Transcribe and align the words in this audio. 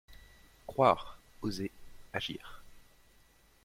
Croire, 0.65 1.19
oser, 1.43 1.69
agir 2.11 2.63